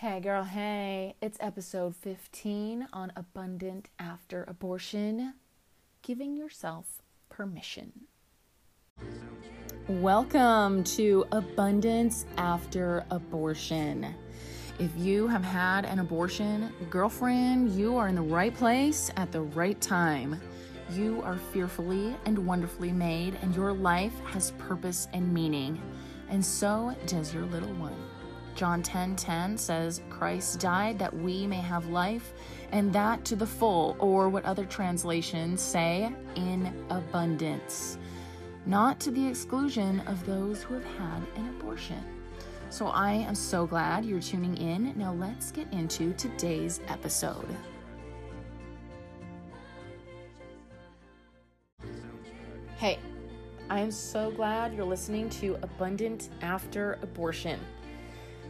[0.00, 1.16] Hey, girl, hey.
[1.20, 5.34] It's episode 15 on abundant after abortion.
[6.02, 7.92] Giving yourself permission.
[9.88, 14.14] Welcome to Abundance After Abortion.
[14.78, 19.40] If you have had an abortion, girlfriend, you are in the right place at the
[19.40, 20.40] right time.
[20.92, 25.82] You are fearfully and wonderfully made, and your life has purpose and meaning,
[26.28, 27.96] and so does your little one.
[28.58, 32.32] John 10:10 10, 10 says, "Christ died that we may have life,
[32.72, 37.98] and that to the full, or what other translations say, in abundance,
[38.66, 42.02] not to the exclusion of those who have had an abortion."
[42.68, 44.92] So I am so glad you're tuning in.
[44.96, 47.46] Now let's get into today's episode.
[52.76, 52.98] Hey,
[53.70, 57.60] I am so glad you're listening to Abundant After Abortion.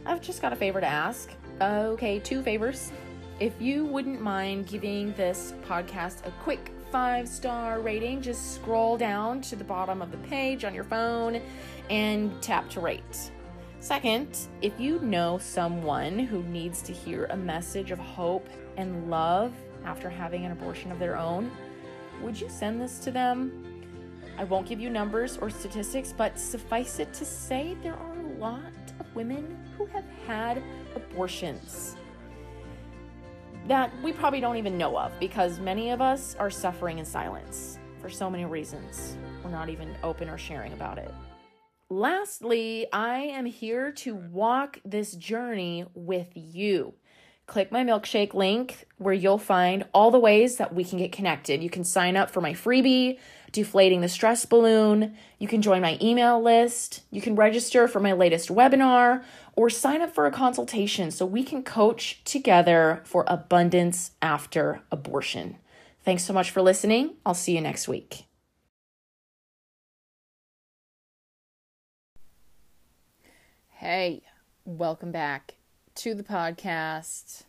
[0.05, 1.31] I've just got a favor to ask.
[1.61, 2.91] Okay, two favors.
[3.39, 9.41] If you wouldn't mind giving this podcast a quick five star rating, just scroll down
[9.41, 11.41] to the bottom of the page on your phone
[11.89, 13.31] and tap to rate.
[13.81, 18.47] Second, if you know someone who needs to hear a message of hope
[18.77, 19.53] and love
[19.85, 21.51] after having an abortion of their own,
[22.21, 23.65] would you send this to them?
[24.37, 28.39] I won't give you numbers or statistics, but suffice it to say there are a
[28.39, 28.61] lot
[28.99, 30.61] of women who have had
[30.93, 31.95] abortions
[33.67, 37.79] that we probably don't even know of because many of us are suffering in silence
[38.01, 39.15] for so many reasons.
[39.41, 41.13] We're not even open or sharing about it.
[41.89, 46.93] Lastly, I am here to walk this journey with you.
[47.49, 51.63] Click my milkshake link where you'll find all the ways that we can get connected.
[51.63, 53.17] You can sign up for my freebie,
[53.51, 55.15] Deflating the Stress Balloon.
[55.39, 57.01] You can join my email list.
[57.09, 59.23] You can register for my latest webinar
[59.59, 65.57] or sign up for a consultation so we can coach together for abundance after abortion.
[66.01, 67.15] Thanks so much for listening.
[67.25, 68.23] I'll see you next week.
[73.67, 74.21] Hey,
[74.63, 75.55] welcome back
[75.95, 77.43] to the podcast.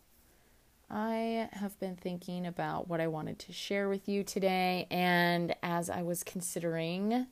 [0.89, 5.89] I have been thinking about what I wanted to share with you today, and as
[5.89, 7.27] I was considering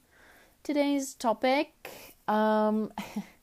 [0.63, 2.93] today's topic, um,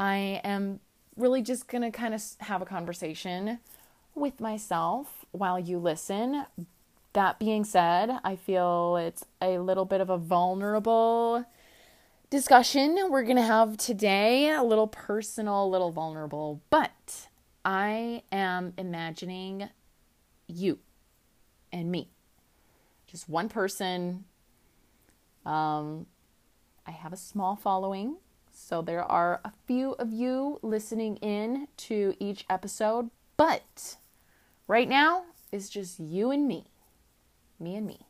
[0.00, 0.80] I am
[1.14, 3.58] really just going to kind of have a conversation
[4.14, 6.46] with myself while you listen.
[7.12, 11.44] That being said, I feel it's a little bit of a vulnerable
[12.30, 17.28] discussion we're going to have today, a little personal, a little vulnerable, but
[17.62, 19.68] I am imagining
[20.46, 20.78] you
[21.70, 22.08] and me.
[23.06, 24.24] Just one person.
[25.44, 26.06] Um,
[26.86, 28.16] I have a small following,
[28.70, 33.96] so there are a few of you listening in to each episode, but
[34.68, 36.66] right now it's just you and me.
[37.58, 38.06] Me and me.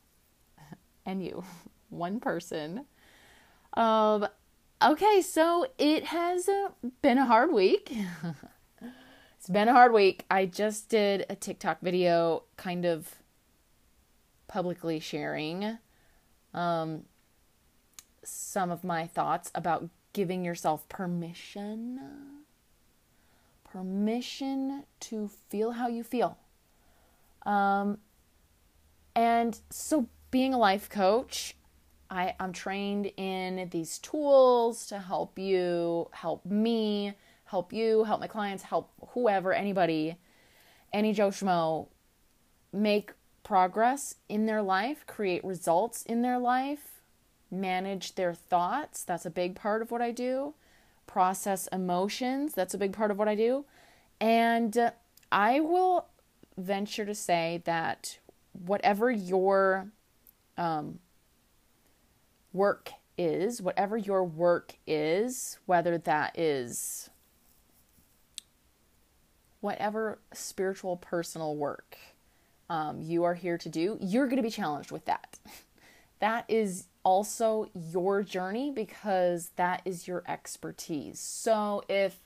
[1.07, 1.45] and you.
[1.89, 2.85] One person.
[3.73, 4.29] Um,
[4.85, 6.69] okay, so it has uh,
[7.01, 7.91] been a hard week.
[9.39, 10.27] it's been a hard week.
[10.31, 13.15] I just did a TikTok video kind of
[14.47, 15.79] publicly sharing
[16.53, 17.05] um,
[18.23, 22.01] some of my thoughts about giving yourself permission.
[23.65, 26.39] Permission to feel how you feel.
[27.47, 27.99] Um,
[29.15, 31.57] and so, being a life coach,
[32.11, 38.27] I, I'm trained in these tools to help you, help me, help you, help my
[38.27, 40.17] clients, help whoever, anybody,
[40.93, 41.89] any Joe Schmo
[42.73, 47.00] make progress in their life, create results in their life,
[47.51, 49.05] manage their thoughts.
[49.05, 50.55] That's a big part of what I do.
[51.07, 52.55] Process emotions.
[52.55, 53.65] That's a big part of what I do.
[54.21, 54.93] And
[55.33, 56.07] I will
[56.57, 58.19] venture to say that
[58.53, 59.91] whatever your
[60.57, 60.99] um,
[62.53, 67.11] work is, whatever your work is, whether that is
[69.61, 71.97] whatever spiritual, personal work
[72.69, 75.39] um, you are here to do, you're going to be challenged with that.
[76.21, 81.19] that is also your journey because that is your expertise.
[81.19, 82.19] So if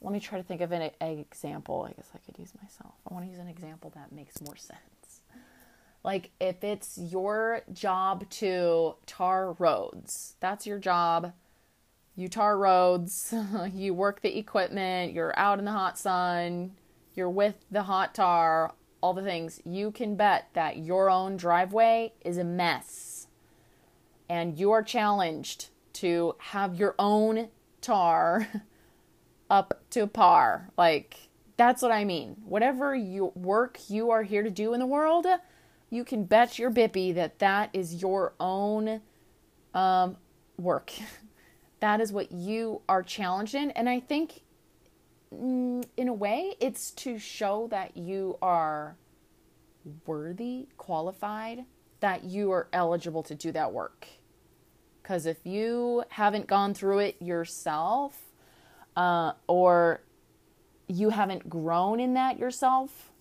[0.00, 1.86] let me try to think of an, an example.
[1.88, 2.94] I guess I could use myself.
[3.10, 4.80] I want to use an example that makes more sense.
[6.04, 11.32] Like if it's your job to tar roads, that's your job.
[12.14, 13.34] You tar roads,
[13.74, 16.72] you work the equipment, you're out in the hot sun,
[17.14, 19.60] you're with the hot tar, all the things.
[19.64, 23.15] You can bet that your own driveway is a mess.
[24.28, 27.48] And you are challenged to have your own
[27.80, 28.48] tar
[29.50, 30.70] up to par.
[30.76, 31.16] Like
[31.56, 32.36] That's what I mean.
[32.44, 35.26] Whatever you work you are here to do in the world,
[35.90, 39.00] you can bet your bippy that that is your own
[39.74, 40.16] um,
[40.58, 40.92] work.
[41.80, 43.70] that is what you are challenged in.
[43.72, 44.42] And I think,
[45.32, 48.96] mm, in a way, it's to show that you are
[50.04, 51.64] worthy, qualified,
[52.00, 54.06] that you are eligible to do that work.
[55.02, 58.20] Because if you haven't gone through it yourself,
[58.96, 60.02] uh, or
[60.88, 63.12] you haven't grown in that yourself,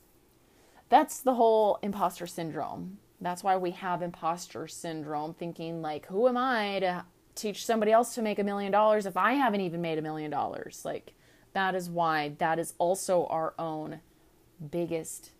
[0.89, 2.97] that's the whole imposter syndrome.
[3.21, 8.15] That's why we have imposter syndrome, thinking like, who am I to teach somebody else
[8.15, 10.81] to make a million dollars if I haven't even made a million dollars?
[10.85, 11.13] Like,
[11.53, 14.01] that is why that is also our own
[14.71, 15.31] biggest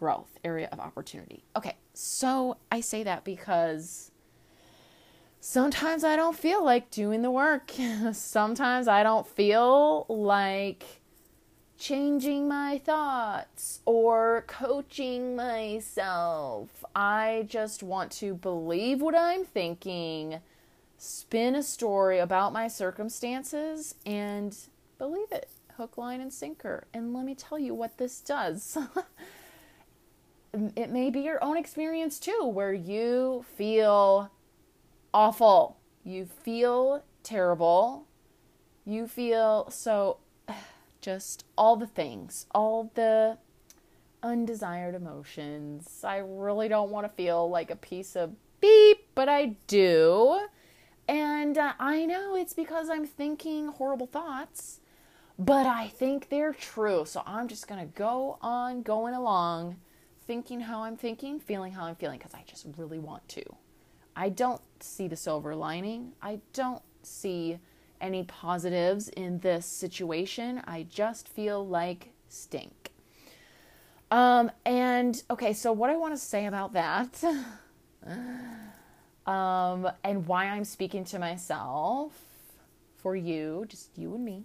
[0.00, 1.44] growth area of opportunity.
[1.54, 4.10] Okay, so I say that because
[5.40, 7.70] sometimes I don't feel like doing the work.
[8.12, 10.84] sometimes I don't feel like
[11.78, 16.82] changing my thoughts or coaching myself.
[16.96, 20.40] I just want to believe what I'm thinking,
[20.96, 24.56] spin a story about my circumstances, and
[24.98, 26.84] believe it hook, line, and sinker.
[26.92, 28.76] And let me tell you what this does.
[30.52, 34.30] it may be your own experience too, where you feel
[35.14, 38.06] awful, you feel terrible,
[38.84, 40.18] you feel so
[41.00, 43.38] just all the things, all the
[44.22, 46.04] undesired emotions.
[46.04, 50.46] I really don't want to feel like a piece of beep, but I do.
[51.08, 54.80] And uh, I know it's because I'm thinking horrible thoughts,
[55.38, 57.04] but I think they're true.
[57.04, 59.76] So I'm just going to go on going along,
[60.30, 63.42] thinking how I'm thinking, feeling how I'm feeling, because I just really want to.
[64.14, 66.12] I don't see the silver lining.
[66.22, 67.58] I don't see
[68.00, 70.62] any positives in this situation.
[70.68, 72.92] I just feel like stink.
[74.12, 77.24] Um, and okay, so what I want to say about that,
[79.26, 82.12] um, and why I'm speaking to myself
[82.98, 84.44] for you, just you and me,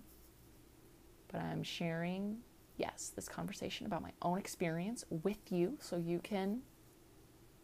[1.31, 2.37] but I'm sharing,
[2.77, 6.61] yes, this conversation about my own experience with you so you can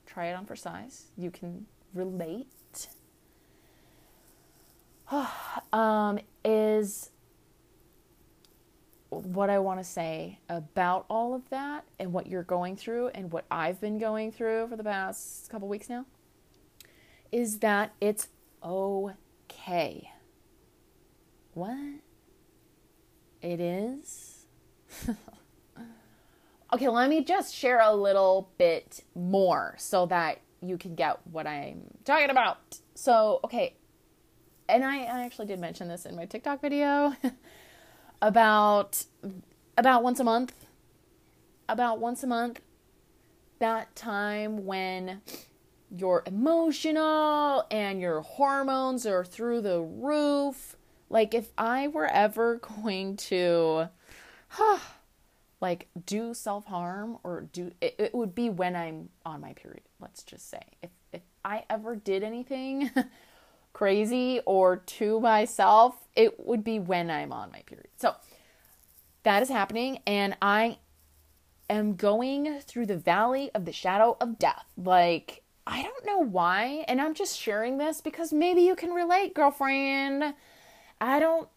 [0.05, 1.05] try it on for size.
[1.17, 2.87] You can relate
[5.73, 7.11] um, is
[9.09, 13.31] what I want to say about all of that and what you're going through and
[13.31, 16.05] what I've been going through for the past couple weeks now
[17.31, 18.29] is that it's
[18.63, 20.11] okay.
[21.53, 21.77] What?
[23.41, 24.30] It is?
[26.73, 31.47] okay, let me just share a little bit more so that you can get what
[31.47, 32.79] I'm talking about.
[32.95, 33.75] So, okay,
[34.69, 37.15] and I, I actually did mention this in my TikTok video
[38.21, 39.05] about
[39.77, 40.53] about once a month.
[41.67, 42.59] About once a month,
[43.59, 45.21] that time when
[45.89, 50.75] you're emotional and your hormones are through the roof.
[51.09, 53.89] Like if I were ever going to
[54.51, 54.79] huh,
[55.61, 60.23] like do self-harm or do it, it would be when I'm on my period, let's
[60.23, 60.61] just say.
[60.81, 62.91] If if I ever did anything
[63.73, 67.89] crazy or to myself, it would be when I'm on my period.
[67.97, 68.15] So
[69.23, 70.79] that is happening, and I
[71.69, 74.65] am going through the valley of the shadow of death.
[74.75, 79.33] Like, I don't know why, and I'm just sharing this because maybe you can relate,
[79.33, 80.33] girlfriend.
[80.99, 81.47] I don't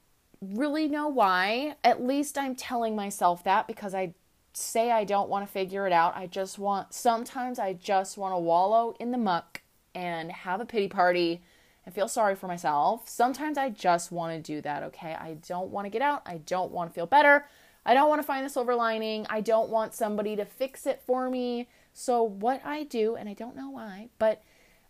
[0.52, 1.76] really know why.
[1.82, 4.14] At least I'm telling myself that because I
[4.52, 6.16] say I don't want to figure it out.
[6.16, 9.62] I just want, sometimes I just want to wallow in the muck
[9.94, 11.42] and have a pity party
[11.84, 13.08] and feel sorry for myself.
[13.08, 15.14] Sometimes I just want to do that, okay?
[15.14, 16.22] I don't want to get out.
[16.26, 17.46] I don't want to feel better.
[17.86, 19.26] I don't want to find the silver lining.
[19.28, 21.68] I don't want somebody to fix it for me.
[21.92, 24.42] So, what I do, and I don't know why, but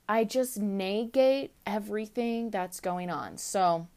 [0.08, 3.37] I just negate everything that's going on.
[3.37, 3.88] So,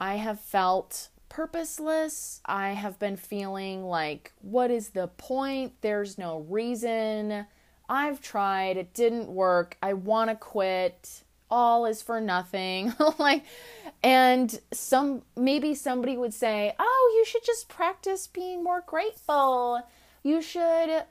[0.00, 2.40] I have felt purposeless.
[2.44, 5.74] I have been feeling like, what is the point?
[5.80, 7.46] There's no reason.
[7.88, 9.76] I've tried, it didn't work.
[9.82, 12.94] I want to quit all is for nothing.
[13.18, 13.44] like,
[14.02, 19.82] and some, maybe somebody would say, oh, you should just practice being more grateful.
[20.22, 21.04] You should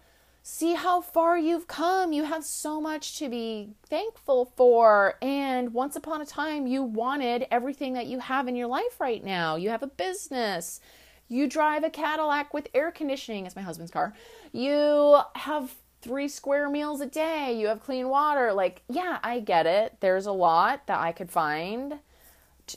[0.50, 2.14] see how far you've come.
[2.14, 5.16] You have so much to be thankful for.
[5.22, 9.22] And once upon a time, you wanted everything that you have in your life right
[9.22, 9.58] now.
[9.58, 10.80] You have a business.
[11.28, 14.14] You drive a Cadillac with air conditioning, it's my husband's car.
[14.54, 18.54] You have three square meals a day, you have clean water.
[18.54, 19.98] Like, yeah, I get it.
[20.00, 22.00] There's a lot that I could find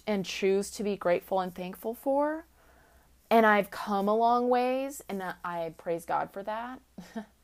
[0.09, 2.47] and choose to be grateful and thankful for.
[3.31, 6.81] And I've come a long ways and I praise God for that.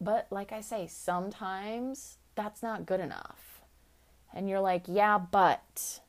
[0.00, 3.60] but like I say, sometimes that's not good enough.
[4.32, 6.00] And you're like, yeah, but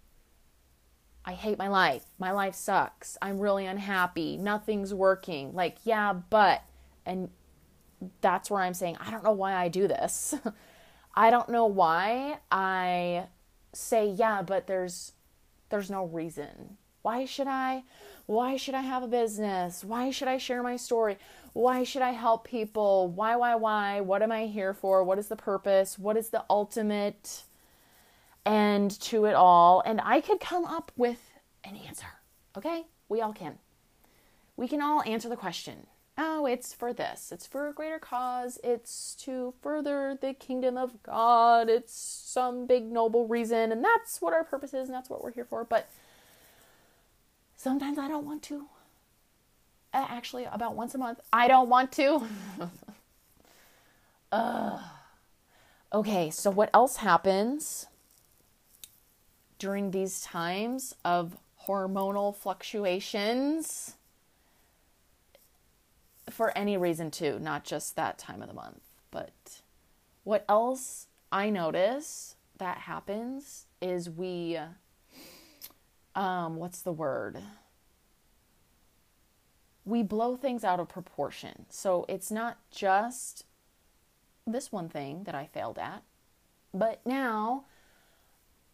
[1.26, 2.06] I hate my life.
[2.20, 3.18] My life sucks.
[3.22, 4.38] I'm really unhappy.
[4.38, 5.54] Nothing's working.
[5.54, 6.64] Like, yeah, but.
[7.06, 7.30] And
[8.22, 10.36] that's where I'm saying, I don't know why I do this.
[11.16, 13.26] I don't know why I
[13.74, 15.14] say, yeah, but there's
[15.70, 16.78] there's no reason.
[17.02, 17.84] Why should I?
[18.26, 19.84] Why should I have a business?
[19.84, 21.18] Why should I share my story?
[21.54, 23.10] Why should I help people?
[23.10, 24.02] Why, why, why?
[24.02, 25.04] What am I here for?
[25.04, 26.00] What is the purpose?
[26.00, 27.44] What is the ultimate
[28.46, 29.82] end to it all?
[29.86, 31.32] And I could come up with
[31.64, 32.08] an answer.
[32.58, 32.84] Okay?
[33.10, 33.58] We all can.
[34.56, 35.88] We can all answer the question.
[36.18, 37.32] Oh, it's for this.
[37.32, 38.60] It's for a greater cause.
[38.64, 41.70] It's to further the kingdom of God.
[41.70, 43.72] It's some big noble reason.
[43.72, 45.64] And that's what our purpose is and that's what we're here for.
[45.64, 45.90] But
[47.62, 48.66] sometimes I don't want to.
[49.94, 52.24] Actually, about once a month, I don't want to.
[54.32, 54.80] uh,
[55.94, 57.88] okay, so what else happens
[59.60, 61.38] during these times of
[61.68, 63.96] hormonal fluctuations?
[66.30, 68.82] For any reason, too, not just that time of the month.
[69.12, 69.62] But
[70.24, 74.58] what else I notice that happens is we,
[76.16, 77.42] um, what's the word?
[79.86, 81.66] we blow things out of proportion.
[81.70, 83.46] So it's not just
[84.46, 86.04] this one thing that I failed at,
[86.74, 87.66] but now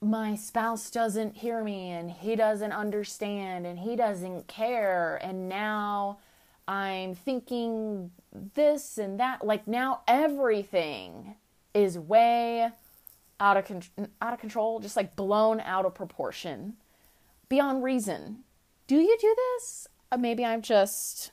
[0.02, 5.20] my spouse doesn't hear me and he doesn't understand and he doesn't care.
[5.24, 6.20] And now
[6.68, 8.12] I'm thinking
[8.54, 9.46] this and that.
[9.46, 11.36] Like now everything
[11.74, 12.70] is way
[13.40, 16.76] out of, con- out of control, just like blown out of proportion
[17.50, 18.44] beyond reason.
[18.88, 19.88] Do you do this?
[20.12, 21.32] Uh, maybe I'm just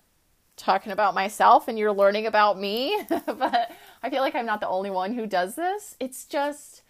[0.56, 3.70] talking about myself and you're learning about me, but
[4.02, 5.96] I feel like I'm not the only one who does this.
[6.00, 6.82] It's just,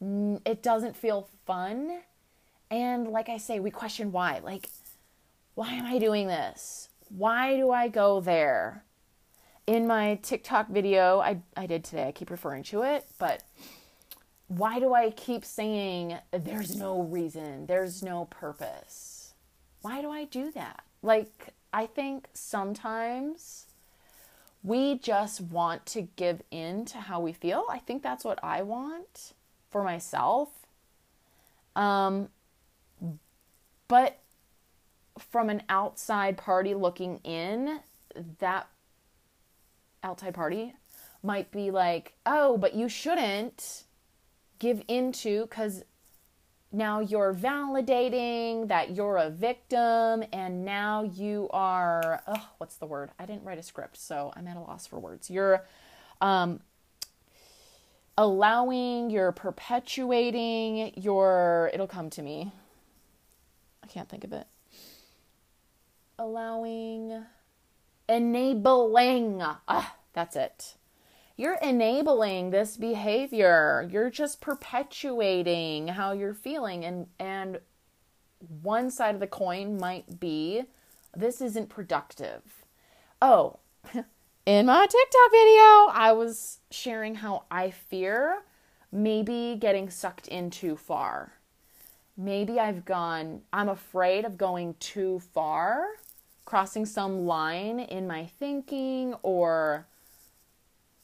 [0.00, 2.00] it doesn't feel fun.
[2.70, 4.40] And like I say, we question why.
[4.42, 4.70] Like,
[5.54, 6.88] why am I doing this?
[7.08, 8.84] Why do I go there?
[9.66, 13.44] In my TikTok video, I, I did today, I keep referring to it, but
[14.56, 19.32] why do I keep saying there's no reason, there's no purpose?
[19.80, 20.84] Why do I do that?
[21.02, 23.66] Like, I think sometimes
[24.62, 27.64] we just want to give in to how we feel.
[27.70, 29.32] I think that's what I want
[29.70, 30.50] for myself.
[31.74, 32.28] Um,
[33.88, 34.18] but
[35.18, 37.80] from an outside party looking in,
[38.38, 38.68] that
[40.04, 40.74] outside party
[41.22, 43.84] might be like, oh, but you shouldn't
[44.62, 45.82] give into because
[46.70, 53.10] now you're validating that you're a victim and now you are oh what's the word?
[53.18, 55.28] I didn't write a script so i'm at a loss for words.
[55.28, 55.64] You're
[56.20, 56.60] um,
[58.16, 62.52] allowing you're perpetuating your it'll come to me.
[63.82, 64.46] I can't think of it.
[66.20, 67.24] Allowing
[68.08, 70.76] enabling ah that's it
[71.36, 73.88] you're enabling this behavior.
[73.90, 77.58] You're just perpetuating how you're feeling and and
[78.62, 80.64] one side of the coin might be
[81.16, 82.42] this isn't productive.
[83.20, 83.58] Oh,
[84.46, 88.42] in my TikTok video, I was sharing how I fear
[88.90, 91.32] maybe getting sucked in too far.
[92.16, 95.86] Maybe I've gone, I'm afraid of going too far,
[96.44, 99.86] crossing some line in my thinking or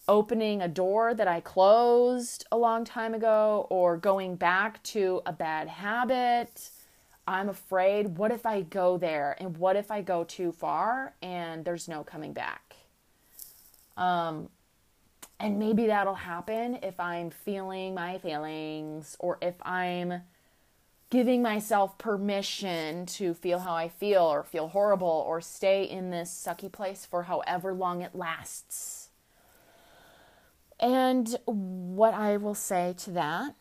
[0.09, 5.33] opening a door that I closed a long time ago or going back to a
[5.33, 6.71] bad habit.
[7.27, 11.65] I'm afraid, what if I go there and what if I go too far and
[11.65, 12.75] there's no coming back?
[13.99, 14.49] Um,
[15.39, 20.23] and maybe that'll happen if I'm feeling my feelings or if I'm
[21.11, 26.31] giving myself permission to feel how I feel or feel horrible or stay in this
[26.31, 29.08] sucky place for however long it lasts.
[30.81, 33.55] And what I will say to that,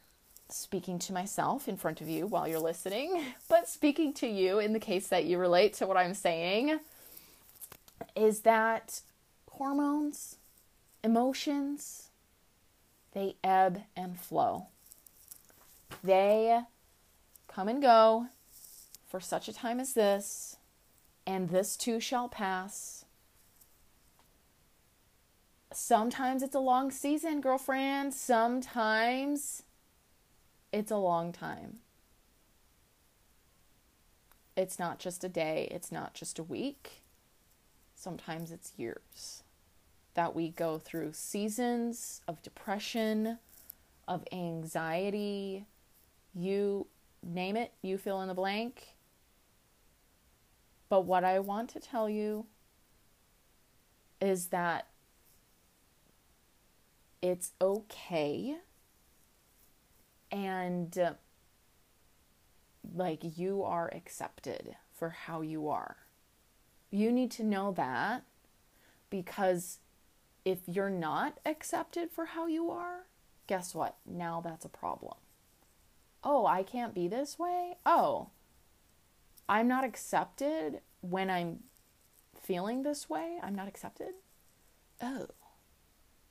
[0.50, 4.74] speaking to myself in front of you while you're listening, but speaking to you in
[4.74, 6.79] the case that you relate to what I'm saying,
[8.15, 9.01] is that
[9.51, 10.38] hormones,
[11.03, 12.09] emotions,
[13.13, 14.67] they ebb and flow.
[16.03, 16.62] They
[17.47, 18.27] come and go
[19.07, 20.57] for such a time as this,
[21.25, 22.96] and this too shall pass
[25.77, 28.13] sometimes it's a long season, girlfriend.
[28.13, 29.63] Sometimes
[30.74, 31.77] it's a long time.
[34.55, 37.03] It's not just a day, it's not just a week.
[37.96, 39.43] Sometimes it's years
[40.15, 43.38] that we go through seasons of depression,
[44.07, 45.67] of anxiety.
[46.34, 46.88] You
[47.22, 48.96] name it, you fill in the blank.
[50.89, 52.48] But what I want to tell you
[54.19, 54.88] is that
[57.21, 58.57] it's okay
[60.31, 61.13] and uh,
[62.95, 65.97] like you are accepted for how you are.
[66.89, 68.24] You need to know that
[69.09, 69.79] because
[70.45, 73.07] if you're not accepted for how you are,
[73.47, 73.97] guess what?
[74.05, 75.15] Now that's a problem.
[76.24, 77.75] Oh, I can't be this way?
[77.86, 78.29] Oh,
[79.50, 81.63] I'm not accepted when I'm
[82.41, 83.38] feeling this way?
[83.41, 84.13] I'm not accepted?
[85.01, 85.27] Oh.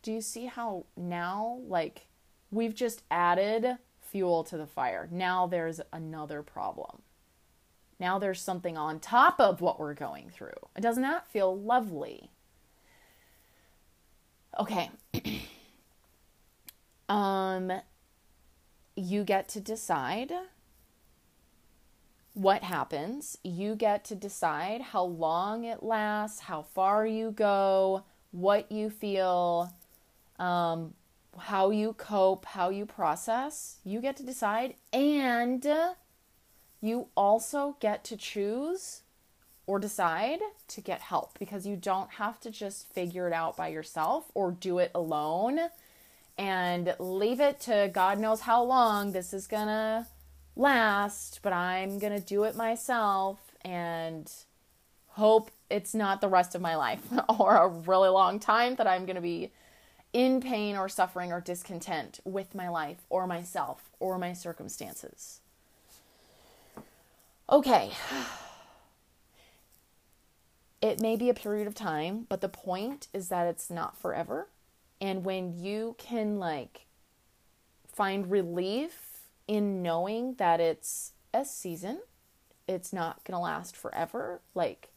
[0.06, 2.06] Do you see how now, like,
[2.52, 5.08] we've just added fuel to the fire?
[5.10, 7.02] Now there's another problem.
[7.98, 10.52] Now there's something on top of what we're going through.
[10.78, 12.30] Doesn't that feel lovely?
[14.60, 14.90] Okay.
[17.08, 17.72] um
[18.94, 20.30] you get to decide
[22.32, 23.38] what happens.
[23.42, 29.72] You get to decide how long it lasts, how far you go, what you feel,
[30.38, 30.94] um,
[31.38, 33.76] how you cope, how you process.
[33.84, 34.74] You get to decide.
[34.92, 35.66] And
[36.80, 39.02] you also get to choose
[39.66, 40.38] or decide
[40.68, 44.52] to get help because you don't have to just figure it out by yourself or
[44.52, 45.58] do it alone
[46.38, 50.06] and leave it to God knows how long this is gonna
[50.54, 54.30] last, but I'm gonna do it myself and
[55.08, 57.02] hope it's not the rest of my life
[57.40, 59.50] or a really long time that I'm gonna be
[60.16, 65.40] in pain or suffering or discontent with my life or myself or my circumstances.
[67.50, 67.92] Okay.
[70.82, 74.48] It may be a period of time, but the point is that it's not forever.
[75.00, 76.86] And when you can like
[77.88, 82.02] find relief in knowing that it's a season,
[82.68, 84.90] it's not going to last forever, like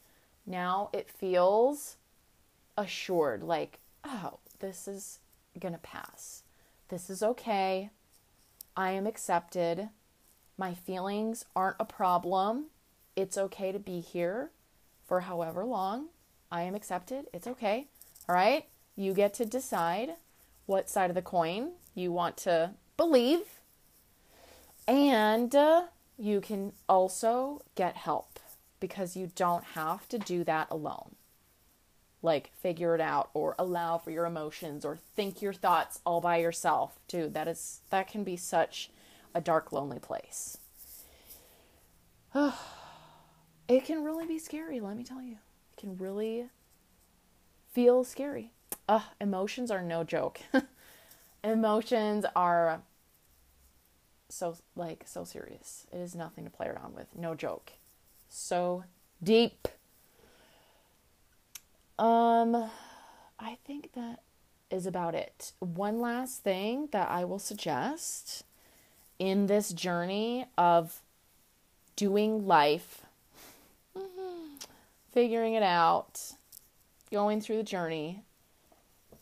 [0.46, 1.96] now it feels
[2.78, 5.20] assured like, oh, this is
[5.60, 6.44] going to pass.
[6.90, 7.90] This is okay.
[8.76, 9.90] I am accepted.
[10.58, 12.66] My feelings aren't a problem.
[13.16, 14.52] It's okay to be here
[15.06, 16.08] for however long.
[16.52, 17.26] I am accepted.
[17.34, 17.88] It's okay.
[18.28, 18.66] All right.
[18.96, 20.16] You get to decide
[20.66, 23.42] what side of the coin you want to believe.
[24.88, 25.84] And uh,
[26.18, 28.40] you can also get help
[28.80, 31.16] because you don't have to do that alone.
[32.22, 36.38] Like figure it out or allow for your emotions or think your thoughts all by
[36.38, 37.00] yourself.
[37.08, 38.90] Dude, that is that can be such
[39.34, 40.58] a dark lonely place.
[42.36, 45.38] it can really be scary, let me tell you.
[45.74, 46.50] It can really
[47.72, 48.52] feel scary.
[48.88, 50.40] Ugh, emotions are no joke.
[51.44, 52.82] emotions are
[54.30, 55.88] so like so serious.
[55.92, 57.16] It is nothing to play around with.
[57.16, 57.74] No joke.
[58.30, 58.84] So
[59.22, 59.68] deep.
[62.00, 62.70] Um
[63.40, 64.22] I think that
[64.72, 65.54] is about it.
[65.60, 68.44] One last thing that I will suggest
[69.18, 71.02] in this journey of
[71.96, 73.02] doing life,
[75.12, 76.34] figuring it out,
[77.12, 78.24] going through the journey,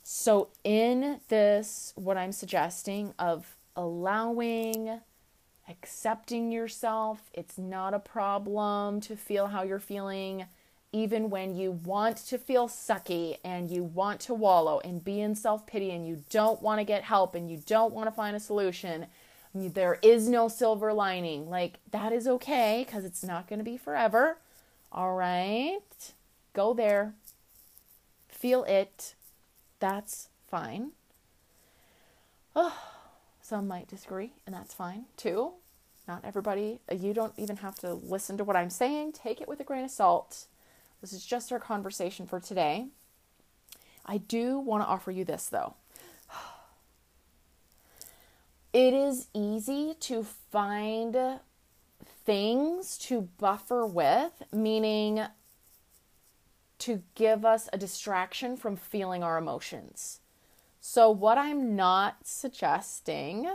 [0.09, 5.01] so, in this, what I'm suggesting of allowing,
[5.67, 10.45] accepting yourself, it's not a problem to feel how you're feeling,
[10.91, 15.35] even when you want to feel sucky and you want to wallow and be in
[15.35, 18.35] self pity and you don't want to get help and you don't want to find
[18.35, 19.07] a solution.
[19.53, 21.49] There is no silver lining.
[21.49, 24.37] Like, that is okay because it's not going to be forever.
[24.91, 25.79] All right.
[26.53, 27.13] Go there.
[28.29, 29.15] Feel it
[29.79, 30.91] that's fine.
[32.55, 32.77] Oh,
[33.41, 35.53] some might disagree, and that's fine too.
[36.07, 39.11] Not everybody, you don't even have to listen to what I'm saying.
[39.11, 40.45] Take it with a grain of salt.
[41.01, 42.87] This is just our conversation for today.
[44.05, 45.75] I do want to offer you this though.
[48.73, 51.39] It is easy to find
[52.25, 55.23] things to buffer with, meaning
[56.79, 60.19] to give us a distraction from feeling our emotions.
[60.79, 63.49] So, what I'm not suggesting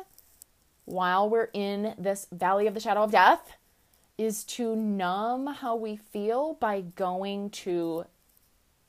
[0.87, 3.57] while we're in this valley of the shadow of death
[4.19, 8.05] is to numb how we feel by going to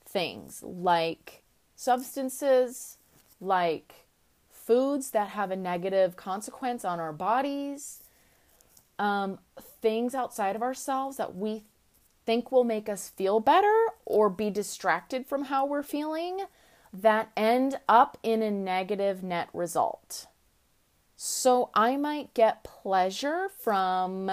[0.04, 1.42] things like
[1.74, 2.98] substances,
[3.40, 4.06] like
[4.50, 8.02] foods that have a negative consequence on our bodies,
[8.98, 9.38] um,
[9.82, 11.64] things outside of ourselves that we
[12.24, 16.40] think will make us feel better or be distracted from how we're feeling
[16.92, 20.26] that end up in a negative net result.
[21.16, 24.30] So I might get pleasure from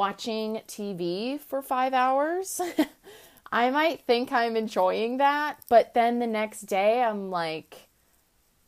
[0.00, 2.58] watching TV for five hours.
[3.52, 7.90] I might think I'm enjoying that, but then the next day I'm like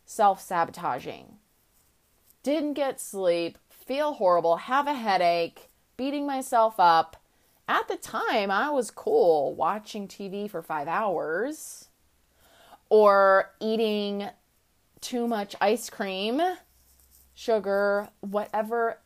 [0.04, 1.38] self sabotaging.
[2.42, 7.16] Didn't get sleep, feel horrible, have a headache, beating myself up.
[7.66, 11.88] At the time, I was cool watching TV for five hours
[12.90, 14.28] or eating
[15.00, 16.42] too much ice cream,
[17.32, 18.98] sugar, whatever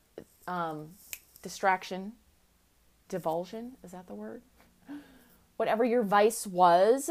[0.49, 0.89] um,
[1.47, 2.11] distraction,
[3.09, 4.43] divulsion, is that the word?
[5.57, 7.09] Whatever your vice was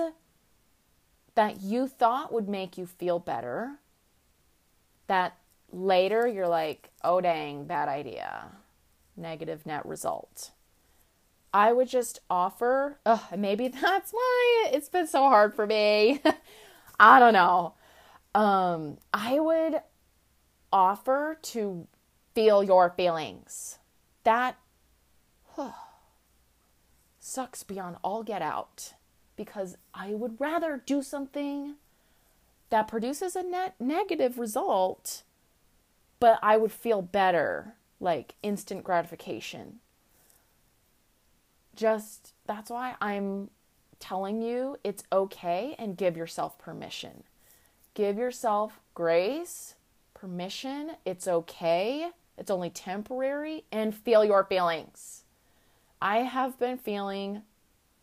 [1.35, 3.79] that you thought would make you feel better,
[5.07, 5.37] that
[5.71, 8.47] later you're like, oh dang, bad idea,
[9.15, 10.51] negative net result.
[11.53, 16.21] I would just offer, oh, maybe that's why it's been so hard for me.
[16.99, 17.75] I don't know.
[18.33, 19.79] Um, I would
[20.73, 21.87] offer to
[22.33, 23.79] feel your feelings.
[24.25, 24.57] That
[27.19, 28.93] sucks beyond all get out
[29.35, 31.75] because I would rather do something
[32.69, 35.23] that produces a net negative result,
[36.19, 39.79] but I would feel better, like instant gratification.
[41.75, 43.51] Just that's why I'm
[43.99, 47.23] telling you it's okay and give yourself permission.
[47.93, 49.75] Give yourself grace,
[50.13, 50.91] permission.
[51.05, 52.09] It's okay.
[52.37, 55.23] It's only temporary and feel your feelings.
[56.01, 57.43] I have been feeling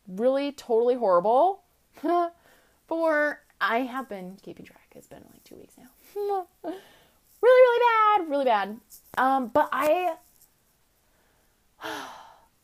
[0.09, 1.62] really totally horrible
[2.87, 4.92] for I have been keeping track.
[4.97, 5.90] It's been like 2 weeks now.
[6.64, 6.77] really
[7.42, 7.81] really
[8.18, 8.81] bad, really bad.
[9.18, 10.16] Um but I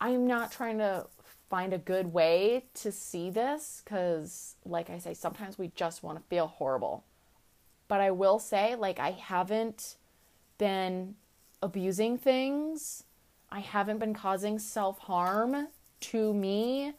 [0.01, 1.07] I'm not trying to
[1.49, 6.19] find a good way to see this because, like I say, sometimes we just want
[6.19, 7.05] to feel horrible.
[7.89, 9.97] But I will say, like, I haven't
[10.59, 11.15] been
[11.63, 13.05] abusing things,
[13.51, 15.69] I haven't been causing self harm
[16.01, 16.93] to me.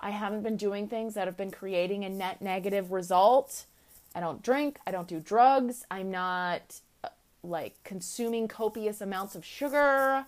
[0.00, 3.66] I haven't been doing things that have been creating a net negative result.
[4.14, 7.08] I don't drink, I don't do drugs, I'm not uh,
[7.42, 10.26] like consuming copious amounts of sugar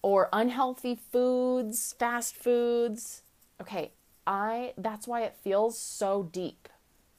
[0.00, 3.22] or unhealthy foods, fast foods.
[3.60, 3.92] Okay,
[4.26, 6.68] I that's why it feels so deep,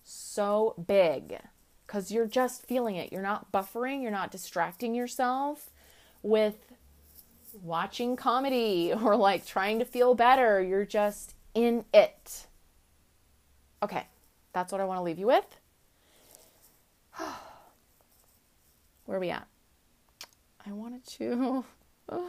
[0.04, 1.40] so big
[1.88, 3.12] cuz you're just feeling it.
[3.12, 5.72] You're not buffering, you're not distracting yourself
[6.22, 6.74] with
[7.62, 10.62] watching comedy or like trying to feel better.
[10.62, 12.48] You're just in it.
[13.82, 14.08] Okay,
[14.54, 15.60] that's what I want to leave you with.
[19.06, 19.48] Where are we at?
[20.66, 21.64] I wanted to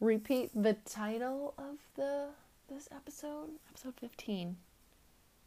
[0.00, 2.28] repeat the title of the
[2.68, 4.56] this episode, episode 15.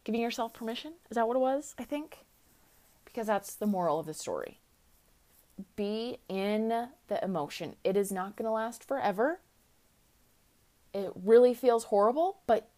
[0.04, 0.94] Giving yourself permission?
[1.10, 1.76] Is that what it was?
[1.78, 2.20] I think.
[3.20, 4.62] Because that's the moral of the story.
[5.76, 6.70] Be in
[7.10, 7.76] the emotion.
[7.84, 9.42] It is not going to last forever.
[10.94, 12.70] It really feels horrible, but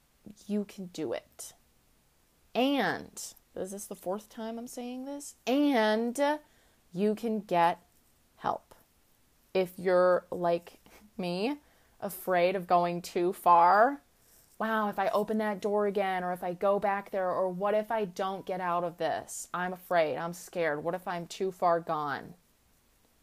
[0.48, 1.54] you can do it.
[2.56, 3.24] And
[3.56, 5.36] is this the fourth time I'm saying this?
[5.46, 6.20] And
[6.92, 7.78] you can get
[8.38, 8.74] help.
[9.54, 10.80] If you're like
[11.20, 11.58] me,
[12.00, 14.02] afraid of going too far.
[14.62, 17.74] Wow, if I open that door again, or if I go back there, or what
[17.74, 19.48] if I don't get out of this?
[19.56, 20.84] I'm afraid, I'm scared.
[20.84, 22.36] What if I'm too far gone?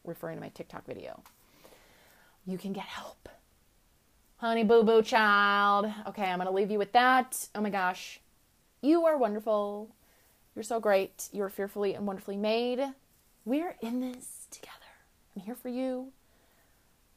[0.02, 1.22] Referring to my TikTok video.
[2.44, 3.28] You can get help.
[4.38, 5.86] Honey boo boo child.
[6.08, 7.48] Okay, I'm going to leave you with that.
[7.54, 8.18] Oh my gosh.
[8.82, 9.94] You are wonderful.
[10.56, 11.28] You're so great.
[11.30, 12.80] You're fearfully and wonderfully made.
[13.44, 14.74] We're in this together.
[15.36, 16.10] I'm here for you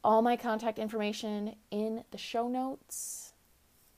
[0.03, 3.30] all my contact information in the show notes.